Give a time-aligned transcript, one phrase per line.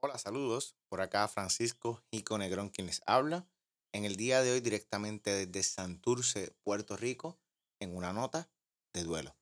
[0.00, 0.76] Hola, saludos.
[0.88, 3.48] Por acá Francisco Jico Negrón quien les habla.
[3.92, 7.40] En el día de hoy directamente desde Santurce, Puerto Rico,
[7.80, 8.48] en una nota
[8.94, 9.37] de duelo.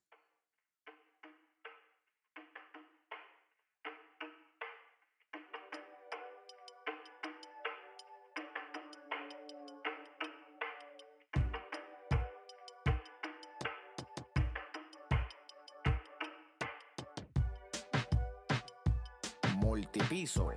[19.86, 20.50] Multipiso.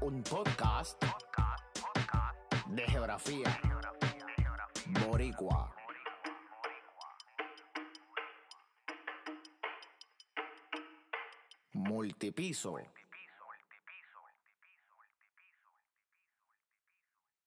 [0.00, 1.02] Un podcast
[2.68, 3.60] de geografía
[5.04, 5.74] boricua.
[11.72, 12.76] Multipiso.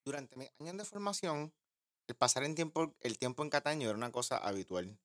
[0.03, 1.53] Durante mis años de formación,
[2.07, 4.99] el pasar en tiempo, el tiempo en Cataño era una cosa habitual.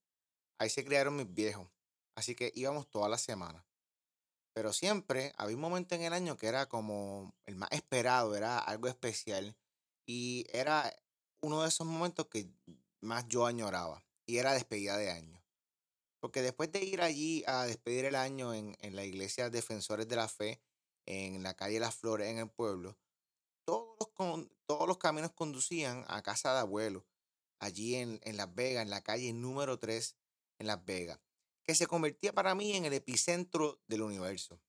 [0.59, 1.69] Ahí se criaron mis viejos,
[2.17, 3.65] así que íbamos todas las semanas.
[4.57, 8.59] Pero siempre había un momento en el año que era como el más esperado, era
[8.59, 9.55] algo especial.
[10.07, 10.99] Y era
[11.43, 12.49] uno de esos momentos que
[13.03, 14.03] más yo añoraba.
[14.25, 15.45] Y era despedida de año.
[16.21, 20.17] Porque después de ir allí a despedir el año en, en la iglesia Defensores de
[20.17, 20.63] la Fe,
[21.05, 22.99] en la calle Las Flores, en el pueblo,
[23.67, 27.07] todos los, con- todos los caminos conducían a casa de abuelo,
[27.61, 30.17] allí en, en Las Vegas, en la calle número 3,
[30.59, 31.21] en Las Vegas,
[31.67, 34.61] que se convertía para mí en el epicentro del universo.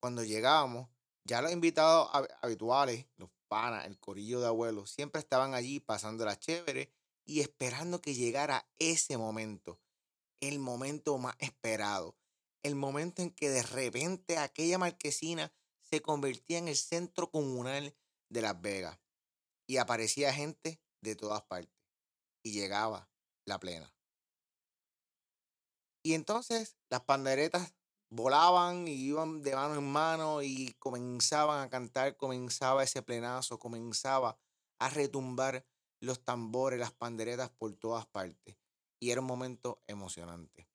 [0.00, 0.90] Cuando llegábamos,
[1.24, 6.24] ya los invitados hab- habituales, los panas, el corillo de abuelos, siempre estaban allí pasando
[6.24, 6.92] la chévere
[7.24, 9.80] y esperando que llegara ese momento,
[10.40, 12.18] el momento más esperado,
[12.62, 17.96] el momento en que de repente aquella marquesina se convertía en el centro comunal
[18.28, 18.98] de Las Vegas
[19.66, 21.74] y aparecía gente de todas partes
[22.42, 23.10] y llegaba
[23.44, 23.91] la plena.
[26.02, 27.74] Y entonces las panderetas
[28.10, 34.38] volaban y iban de mano en mano y comenzaban a cantar, comenzaba ese plenazo, comenzaba
[34.78, 35.64] a retumbar
[36.00, 38.56] los tambores, las panderetas por todas partes.
[39.00, 40.68] Y era un momento emocionante.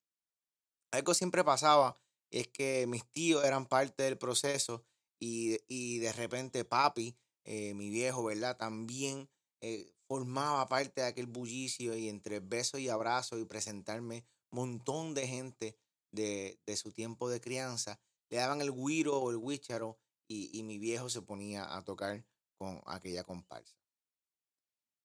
[0.92, 1.96] Algo siempre pasaba,
[2.32, 4.86] es que mis tíos eran parte del proceso
[5.20, 8.58] y, y de repente papi, eh, mi viejo, ¿verdad?
[8.58, 9.30] También
[9.62, 14.26] eh, formaba parte de aquel bullicio y entre besos y abrazos y presentarme
[14.58, 15.78] montón de gente
[16.12, 20.64] de, de su tiempo de crianza, le daban el guiro o el guícharo y, y
[20.64, 22.26] mi viejo se ponía a tocar
[22.58, 23.78] con aquella comparsa.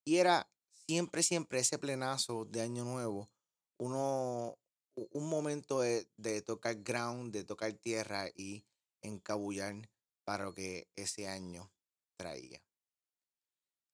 [0.05, 0.51] Y era
[0.87, 3.29] siempre, siempre ese plenazo de Año Nuevo,
[3.77, 4.57] uno,
[4.95, 8.65] un momento de, de tocar ground, de tocar tierra y
[9.01, 9.89] encabullar
[10.25, 11.71] para lo que ese año
[12.17, 12.63] traía.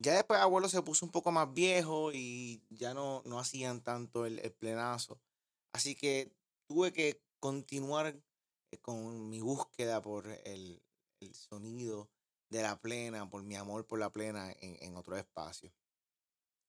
[0.01, 4.25] Ya después abuelo se puso un poco más viejo y ya no, no hacían tanto
[4.25, 5.19] el, el plenazo.
[5.73, 6.31] Así que
[6.67, 8.21] tuve que continuar
[8.71, 10.81] eh, con mi búsqueda por el,
[11.21, 12.09] el sonido
[12.49, 15.71] de la plena, por mi amor por la plena en, en otro espacio.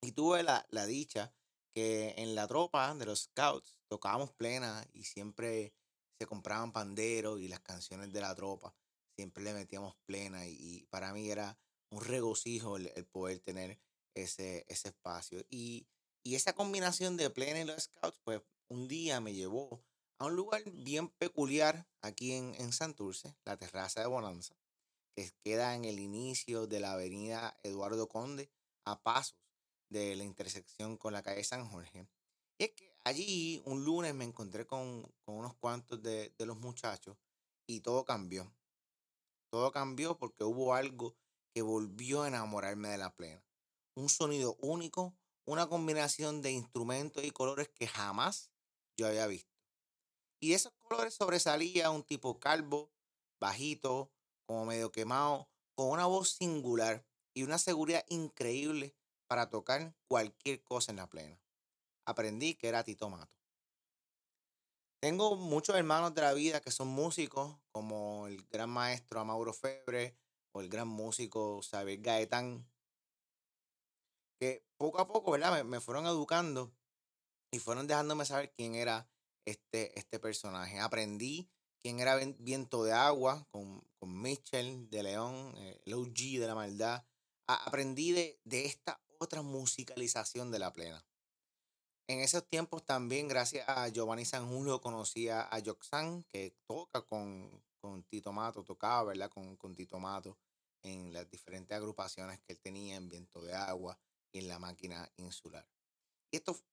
[0.02, 1.34] Y tuve la, la dicha
[1.74, 5.72] que en la tropa de los scouts tocábamos plena y siempre
[6.18, 8.74] se compraban panderos y las canciones de la tropa.
[9.16, 11.58] Siempre le metíamos plena y, y para mí era
[11.90, 13.80] un regocijo el, el poder tener
[14.14, 15.44] ese, ese espacio.
[15.48, 15.86] Y,
[16.22, 19.82] y esa combinación de plena y los scouts, pues un día me llevó
[20.18, 24.54] a un lugar bien peculiar aquí en, en Santurce, la terraza de Bonanza,
[25.14, 28.48] que queda en el inicio de la avenida Eduardo Conde,
[28.84, 29.36] a pasos
[29.88, 32.06] de la intersección con la calle San Jorge.
[32.58, 36.58] Y es que allí un lunes me encontré con, con unos cuantos de, de los
[36.58, 37.16] muchachos
[37.66, 38.52] y todo cambió.
[39.50, 41.16] Todo cambió porque hubo algo
[41.52, 43.42] que volvió a enamorarme de la plena.
[43.94, 48.49] Un sonido único, una combinación de instrumentos y colores que jamás
[49.00, 49.50] yo había visto.
[50.40, 52.92] Y de esos colores sobresalía un tipo calvo,
[53.40, 54.12] bajito,
[54.46, 58.94] como medio quemado, con una voz singular y una seguridad increíble
[59.26, 61.40] para tocar cualquier cosa en la plena.
[62.04, 63.32] Aprendí que era Tito Mato.
[65.00, 70.14] Tengo muchos hermanos de la vida que son músicos, como el gran maestro Amauro Febre
[70.52, 72.68] o el gran músico Xavier Gaetán,
[74.38, 75.52] que poco a poco, ¿verdad?
[75.52, 76.74] Me, me fueron educando
[77.50, 79.08] y fueron dejándome saber quién era
[79.44, 80.78] este, este personaje.
[80.78, 81.50] Aprendí
[81.82, 87.04] quién era Viento de Agua con, con Mitchell de León, eh, el de la maldad.
[87.46, 91.04] Aprendí de, de esta otra musicalización de la plena.
[92.06, 97.62] En esos tiempos también, gracias a Giovanni San Julio, conocía a Yoxan, que toca con,
[97.80, 99.30] con Tito Mato, tocaba, ¿verdad?
[99.30, 100.38] Con, con Tito Mato
[100.82, 103.98] en las diferentes agrupaciones que él tenía en Viento de Agua
[104.32, 105.66] y en la máquina insular.
[106.32, 106.64] Y estos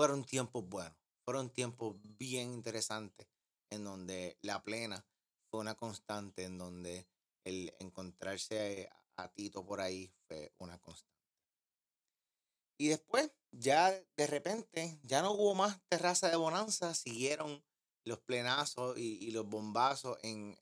[0.00, 3.28] fueron tiempos buenos, fueron tiempos bien interesantes
[3.68, 5.04] en donde la plena
[5.50, 7.06] fue una constante, en donde
[7.44, 8.88] el encontrarse
[9.18, 11.20] a, Tito por ahí fue una constante.
[12.78, 17.62] Y después, ya de repente, ya no hubo más terraza de bonanza, siguieron
[18.06, 20.56] los plenazos y, los bombazos en,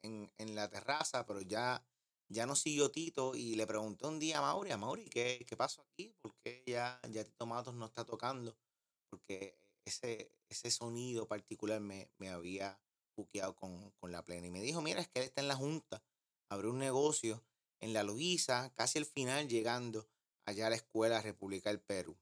[0.56, 1.86] la terraza, pero ya,
[2.28, 5.56] ya no siguió Tito y le pregunté un día a Mauri, a Mauri, ¿qué, qué
[5.56, 6.12] pasó aquí?
[6.20, 8.58] ¿Por qué ya, ya Tito Matos no está tocando?
[9.10, 12.80] Porque ese, ese sonido particular me, me había
[13.16, 14.46] buqueado con, con, la plena.
[14.46, 16.02] Y me dijo, mira, es que él está en la Junta,
[16.48, 17.44] abrió un negocio
[17.80, 20.08] en la Luisa, casi al final llegando
[20.46, 22.16] allá a la Escuela República del Perú.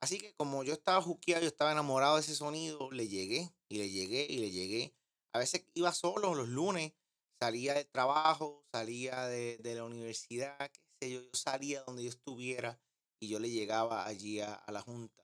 [0.00, 3.78] Así que como yo estaba juqueado, yo estaba enamorado de ese sonido, le llegué y
[3.78, 4.94] le llegué y le llegué.
[5.32, 6.92] A veces iba solo los lunes,
[7.40, 12.10] salía del trabajo, salía de, de la universidad, qué sé yo, yo salía donde yo
[12.10, 12.80] estuviera
[13.20, 15.21] y yo le llegaba allí a, a la Junta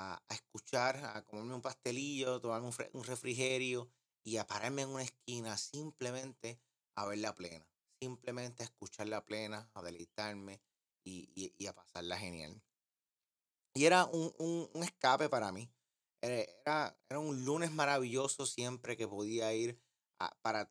[0.00, 3.90] a, escuchar, a comerme un pastelillo, tomarme un, un refrigerio
[4.24, 6.60] y a pararme en una esquina simplemente
[6.96, 7.66] a ver la plena,
[8.00, 10.62] simplemente a escuchar la plena, a deleitarme
[11.04, 12.62] y, y, a pasarla genial.
[13.74, 15.72] Y era un, un, escape para mí.
[16.20, 19.80] Era, era, un lunes maravilloso siempre que podía ir
[20.42, 20.70] para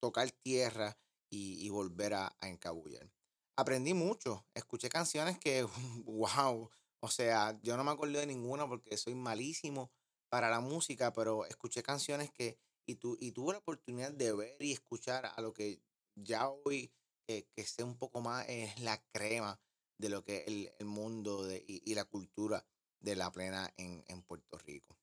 [0.00, 0.98] tocar tierra
[1.30, 3.10] y, y volver a, a, encabullar.
[3.56, 5.62] Aprendí mucho, escuché canciones que,
[6.04, 6.70] wow,
[7.04, 9.90] o sea, yo no me acuerdo de ninguna porque soy malísimo
[10.28, 14.62] para la música, pero escuché canciones que, y, tu, y tuve la oportunidad de ver
[14.62, 15.82] y escuchar a lo que
[16.14, 16.92] ya hoy,
[17.26, 19.60] eh, que sé un poco más, es la crema
[19.98, 22.64] de lo que es el, el mundo de, y, la cultura
[23.00, 24.96] de la plena en, en Puerto Rico.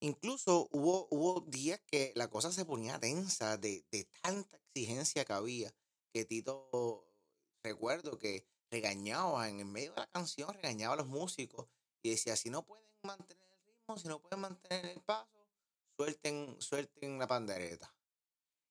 [0.00, 5.32] Incluso hubo, hubo días que la cosa se ponía tensa de, de tanta exigencia que
[5.34, 5.74] había,
[6.10, 7.06] que Tito,
[7.62, 11.68] recuerdo que regañaba en el medio de la canción, regañaba a los músicos
[12.02, 15.48] y decía, si no pueden mantener el ritmo, si no pueden mantener el paso,
[15.96, 17.94] suelten, suelten la pandereta.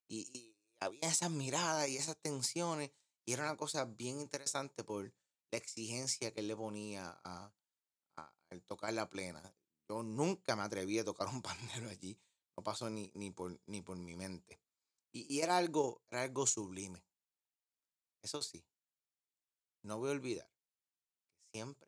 [0.07, 0.51] Y,
[0.81, 2.91] había esas miradas y esas tensiones
[3.25, 5.11] y era una cosa bien interesante por
[5.49, 7.51] la exigencia que él le ponía a,
[8.67, 9.41] tocar la plena.
[9.89, 11.41] Yo nunca me atreví a tocar un
[11.81, 12.19] pandero allí,
[12.55, 14.61] no pasó ni, ni, por, ni por mi mente.
[15.11, 17.03] Y, y era, algo, era algo sublime.
[18.21, 18.63] Eso sí,
[19.85, 21.87] no voy a olvidar que siempre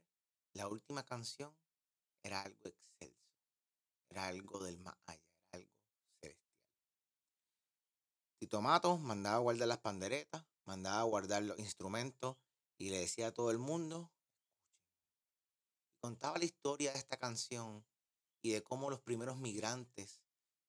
[0.54, 1.56] la última canción
[2.24, 3.34] era algo excelso,
[4.10, 5.22] era algo del más allá,
[5.52, 5.72] era algo
[6.22, 6.48] celestial.
[8.40, 12.38] Tito Mato mandaba a guardar las panderetas, mandaba a guardar los instrumentos
[12.78, 14.12] y le decía a todo el mundo,
[16.00, 17.84] contaba la historia de esta canción
[18.44, 20.22] y de cómo los primeros migrantes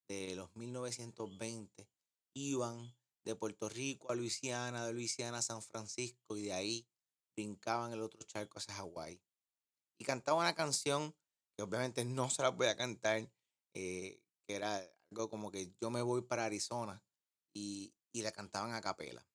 [0.07, 1.87] de los 1920
[2.33, 6.87] iban de Puerto Rico a Luisiana, de Luisiana a San Francisco y de ahí
[7.39, 9.21] brincaban el otro charco hacia Hawái.
[9.97, 11.15] Y cantaba una canción
[11.55, 13.31] que obviamente no se la voy a cantar,
[13.73, 17.01] eh, que era algo como que yo me voy para Arizona
[17.53, 19.25] y, y la cantaban a capela.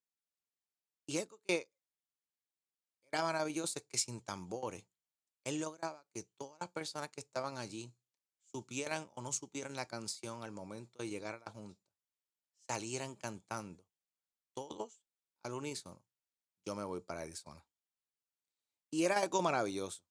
[1.06, 1.72] Y algo que
[3.06, 4.84] era maravilloso es que sin tambores,
[5.44, 7.94] él lograba que todas las personas que estaban allí
[8.46, 11.82] supieran o no supieran la canción al momento de llegar a la junta,
[12.68, 13.84] salieran cantando,
[14.54, 15.02] todos
[15.42, 16.02] al unísono,
[16.66, 17.64] yo me voy para Arizona.
[18.94, 20.04] Y era algo maravilloso.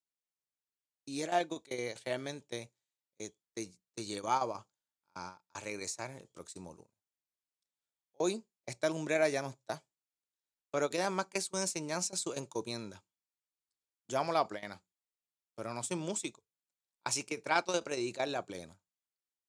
[1.07, 2.69] Y era algo que realmente
[3.17, 4.67] eh, te, llevaba
[5.15, 6.91] a, regresar el próximo lunes.
[8.17, 9.85] Hoy esta lumbrera ya no está,
[10.69, 13.05] pero queda más que su enseñanza, su encomienda.
[14.09, 14.83] Yo amo la plena,
[15.55, 16.43] pero no soy músico,
[17.05, 18.77] así que trato de predicar la plena.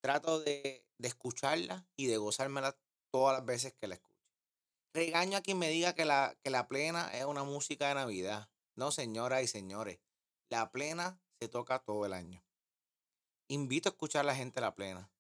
[0.00, 2.78] Trato de, de escucharla y de gozármela
[3.11, 4.28] todas las veces que la escucho.
[4.94, 8.49] Regaño a quien me diga que la, que la plena es una música de Navidad.
[8.76, 10.00] No, señoras y señores,
[10.49, 12.45] la plena se toca todo el año.
[13.49, 15.11] Invito a escuchar a la gente la plena.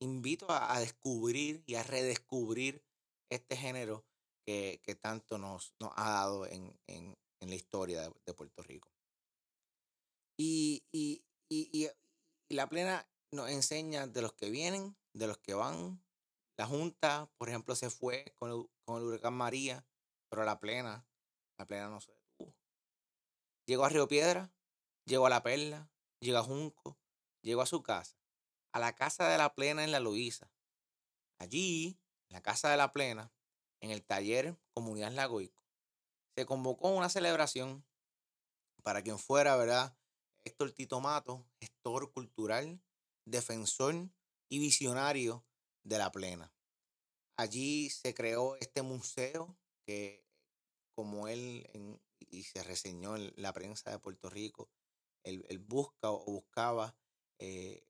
[0.00, 2.84] Invito a, descubrir y a redescubrir
[3.30, 4.04] este género
[4.44, 6.76] que, tanto nos, nos, ha dado en,
[7.40, 8.90] la historia de, Puerto Rico.
[10.36, 11.22] Y, y,
[12.48, 16.02] la plena nos enseña de los que vienen, de los que van.
[16.56, 19.86] La Junta, por ejemplo, se fue con el, con el huracán María,
[20.28, 21.06] pero la plena,
[21.58, 22.12] la plena no se
[23.66, 24.52] Llegó a Río Piedra,
[25.06, 25.90] llegó a La Perla,
[26.20, 26.98] llegó a Junco,
[27.42, 28.16] llegó a su casa,
[28.72, 30.50] a la casa de la plena en la Luisa.
[31.38, 33.32] Allí, en la casa de la plena,
[33.80, 35.62] en el taller Comunidad Lagoico,
[36.36, 37.86] se convocó una celebración
[38.82, 39.96] para quien fuera, ¿verdad?
[40.44, 42.82] Héctor Tito Mato, gestor cultural,
[43.24, 44.10] defensor
[44.50, 45.46] y visionario
[45.84, 46.52] de la plena.
[47.36, 49.56] Allí se creó este museo
[49.86, 50.26] que,
[50.94, 51.66] como él
[52.34, 54.70] y se reseñó en la prensa de Puerto Rico,
[55.22, 56.96] él, busca o buscaba,
[57.38, 57.86] eh,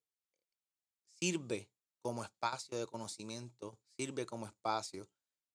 [1.18, 1.70] sirve
[2.00, 5.08] como espacio de conocimiento, sirve como espacio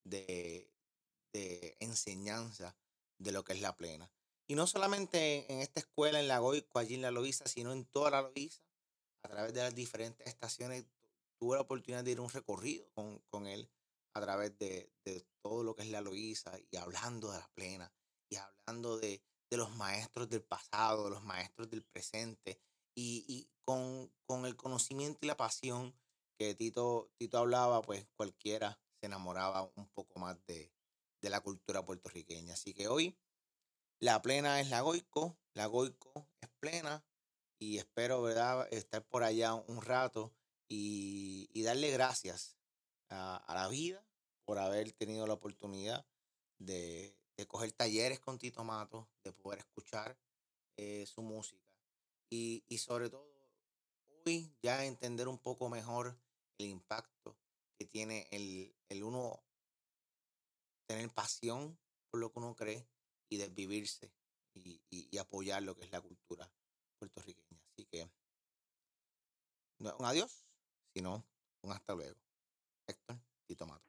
[0.04, 0.74] de,
[1.34, 2.76] de enseñanza
[3.18, 4.12] de lo que es la plena.
[4.48, 7.86] Y no solamente en esta escuela, en la Goico, allí en la Loíza, sino en
[7.86, 8.64] toda la Loíza,
[9.24, 10.86] a través de las diferentes estaciones,
[11.38, 13.70] tuve la oportunidad de ir un recorrido con, con él
[14.14, 17.94] a través de, de, todo lo que es la Loíza y hablando de la plena
[18.30, 22.62] y hablando de, de los maestros del pasado, de los maestros del presente
[22.96, 25.96] y, y con, con, el conocimiento y la pasión
[26.38, 30.72] que Tito, Tito hablaba, pues cualquiera se enamoraba un poco más de,
[31.22, 32.54] de la cultura puertorriqueña.
[32.54, 33.18] Así que hoy
[34.00, 37.06] la plena es la Goico, la Goico es plena
[37.60, 40.34] y espero, ¿verdad?, estar por allá un rato
[40.70, 42.58] y, y darle gracias
[43.10, 44.06] a, a, la vida
[44.46, 46.06] por haber tenido la oportunidad
[46.60, 50.20] de, de coger talleres con Tito Mato, de poder escuchar
[50.76, 51.66] eh, su música
[52.30, 53.32] y, y sobre todo
[54.26, 56.20] hoy ya entender un poco mejor
[56.58, 57.38] el impacto
[57.78, 59.42] que tiene el, el uno
[60.86, 61.80] tener pasión
[62.10, 62.86] por lo que uno cree
[63.30, 64.12] y desvivirse
[64.54, 66.52] y, y, y, apoyar lo que es la cultura
[66.98, 67.62] puertorriqueña.
[67.72, 68.12] Así que
[69.78, 70.44] no un adiós,
[70.94, 71.26] sino
[71.62, 72.20] un hasta luego.
[72.86, 73.89] Héctor Tito Mato.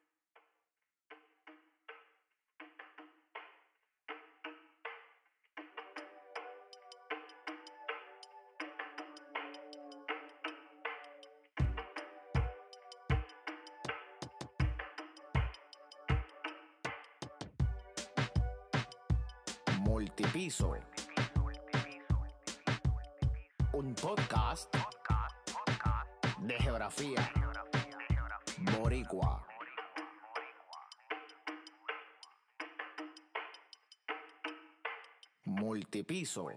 [20.01, 20.73] Multipiso.
[23.73, 24.75] Un podcast
[26.39, 27.31] de geografía.
[28.79, 29.45] Boricua.
[35.45, 36.49] Multipiso.